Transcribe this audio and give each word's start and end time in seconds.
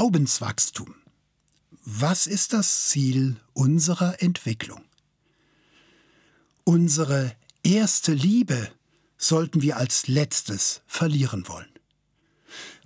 Glaubenswachstum. 0.00 0.94
Was 1.84 2.26
ist 2.26 2.54
das 2.54 2.88
Ziel 2.88 3.36
unserer 3.52 4.22
Entwicklung? 4.22 4.80
Unsere 6.64 7.36
erste 7.62 8.14
Liebe 8.14 8.70
sollten 9.18 9.60
wir 9.60 9.76
als 9.76 10.08
letztes 10.08 10.80
verlieren 10.86 11.48
wollen. 11.48 11.68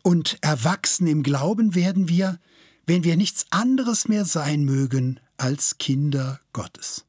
Und 0.03 0.39
erwachsen 0.41 1.07
im 1.07 1.23
Glauben 1.23 1.77
werden 1.77 2.09
wir, 2.09 2.41
wenn 2.85 3.05
wir 3.05 3.17
nichts 3.17 3.47
anderes 3.51 4.09
mehr 4.09 4.25
sein 4.25 4.65
mögen 4.65 5.21
als 5.37 5.79
Kinder 5.79 6.41
Gottes. 6.53 7.05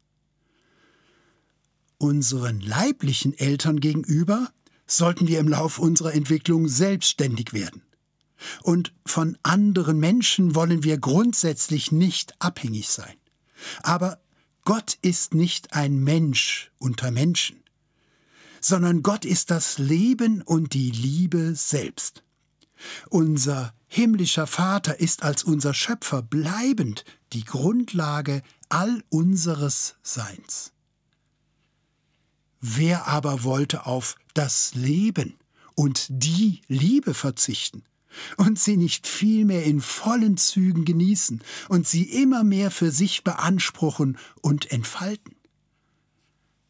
Unseren 1.97 2.59
leiblichen 2.61 3.35
Eltern 3.35 3.79
gegenüber 3.79 4.51
sollten 4.85 5.27
wir 5.27 5.39
im 5.39 5.47
Lauf 5.47 5.79
unserer 5.79 6.13
Entwicklung 6.13 6.67
selbstständig 6.67 7.53
werden. 7.53 7.81
Und 8.63 8.93
von 9.05 9.37
anderen 9.43 9.99
Menschen 9.99 10.55
wollen 10.55 10.83
wir 10.83 10.97
grundsätzlich 10.97 11.91
nicht 11.91 12.35
abhängig 12.39 12.89
sein. 12.89 13.15
Aber 13.83 14.19
Gott 14.63 14.97
ist 15.01 15.33
nicht 15.33 15.73
ein 15.73 15.97
Mensch 15.97 16.71
unter 16.77 17.11
Menschen, 17.11 17.63
sondern 18.59 19.03
Gott 19.03 19.25
ist 19.25 19.51
das 19.51 19.77
Leben 19.77 20.41
und 20.41 20.73
die 20.73 20.91
Liebe 20.91 21.55
selbst. 21.55 22.23
Unser 23.09 23.73
himmlischer 23.87 24.47
Vater 24.47 24.99
ist 24.99 25.23
als 25.23 25.43
unser 25.43 25.73
Schöpfer 25.73 26.21
bleibend 26.21 27.05
die 27.33 27.45
Grundlage 27.45 28.41
all 28.69 29.03
unseres 29.09 29.95
Seins. 30.01 30.73
Wer 32.59 33.07
aber 33.07 33.43
wollte 33.43 33.85
auf 33.85 34.15
das 34.33 34.73
Leben 34.73 35.37
und 35.75 36.07
die 36.09 36.61
Liebe 36.67 37.13
verzichten 37.13 37.83
und 38.37 38.59
sie 38.59 38.77
nicht 38.77 39.07
vielmehr 39.07 39.63
in 39.63 39.81
vollen 39.81 40.37
Zügen 40.37 40.85
genießen 40.85 41.41
und 41.69 41.87
sie 41.87 42.03
immer 42.03 42.43
mehr 42.43 42.71
für 42.71 42.91
sich 42.91 43.23
beanspruchen 43.23 44.17
und 44.41 44.71
entfalten? 44.71 45.35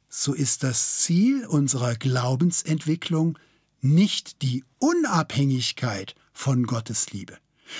So 0.10 0.34
ist 0.34 0.64
das 0.64 1.00
Ziel 1.00 1.46
unserer 1.46 1.96
Glaubensentwicklung 1.96 3.38
nicht 3.82 4.42
die 4.42 4.64
Unabhängigkeit 4.80 6.16
von 6.34 6.64
Gottes 6.64 7.12
Liebe 7.12 7.38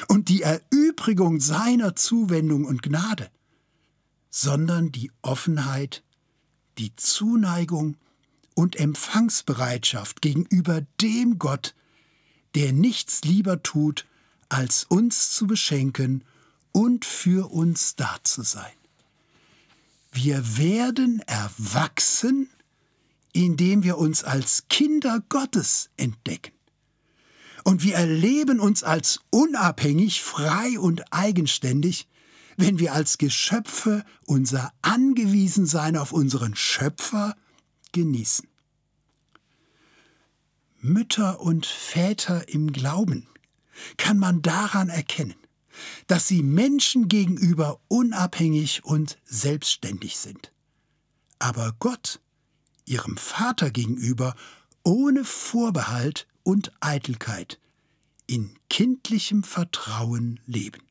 und 0.08 0.30
die 0.30 0.42
Erübrigung 0.42 1.40
seiner 1.40 1.96
Zuwendung 1.96 2.66
und 2.66 2.82
Gnade, 2.82 3.30
sondern 4.30 4.92
die 4.92 5.12
Offenheit, 5.22 6.04
die 6.78 6.96
Zuneigung 6.96 7.98
und 8.54 8.76
Empfangsbereitschaft 8.76 10.22
gegenüber 10.22 10.82
dem 11.02 11.40
Gott, 11.40 11.76
der 12.56 12.74
nichts 12.74 13.22
lieber 13.24 13.62
tut, 13.62 14.06
als 14.50 14.86
uns 14.86 15.32
zu 15.32 15.48
beschenken 15.48 16.24
und 16.72 17.06
für 17.06 17.52
uns 17.52 17.96
da 17.96 18.18
zu 18.24 18.42
sein. 18.42 18.72
Wir 20.12 20.58
werden 20.58 21.22
erwachsen, 21.28 22.50
indem 23.34 23.84
wir 23.84 23.98
uns 23.98 24.24
als 24.24 24.64
Kinder 24.70 25.22
Gottes 25.28 25.90
entdecken. 25.98 26.54
Und 27.66 27.84
wir 27.84 27.96
erleben 27.96 28.60
uns 28.60 28.84
als 28.84 29.20
unabhängig, 29.30 30.22
frei 30.22 30.80
und 30.80 31.12
eigenständig, 31.12 32.08
wenn 32.56 32.80
wir 32.80 32.94
als 32.94 33.18
Geschöpfe 33.18 34.06
unser 34.26 34.72
Angewiesensein 34.82 35.98
auf 35.98 36.14
unseren 36.14 36.56
Schöpfer 36.56 37.36
genießen. 37.92 38.48
Mütter 40.86 41.42
und 41.42 41.66
Väter 41.66 42.48
im 42.48 42.72
Glauben 42.72 43.28
kann 43.98 44.20
man 44.20 44.44
daran 44.44 44.90
erkennen, 44.90 45.36
dass 46.06 46.28
sie 46.28 46.44
Menschen 46.44 47.08
gegenüber 47.08 47.80
unabhängig 47.88 48.86
und 48.86 49.18
selbstständig 49.26 50.18
sind, 50.18 50.52
aber 51.40 51.76
Gott, 51.80 52.22
ihrem 52.86 53.18
Vater 53.18 53.72
gegenüber, 53.72 54.36
ohne 54.84 55.26
Vorbehalt 55.26 56.28
und 56.44 56.72
Eitelkeit, 56.82 57.60
in 58.28 58.56
kindlichem 58.70 59.44
Vertrauen 59.44 60.40
leben. 60.46 60.85